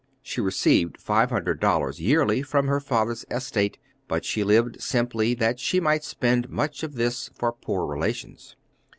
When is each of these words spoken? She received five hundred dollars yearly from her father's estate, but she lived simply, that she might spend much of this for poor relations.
She 0.23 0.41
received 0.41 0.97
five 0.99 1.29
hundred 1.29 1.59
dollars 1.59 2.01
yearly 2.01 2.41
from 2.41 2.65
her 2.67 2.79
father's 2.79 3.23
estate, 3.29 3.77
but 4.07 4.25
she 4.25 4.43
lived 4.43 4.81
simply, 4.81 5.35
that 5.35 5.59
she 5.59 5.79
might 5.79 6.03
spend 6.03 6.49
much 6.49 6.81
of 6.81 6.95
this 6.95 7.29
for 7.35 7.51
poor 7.53 7.85
relations. 7.85 8.55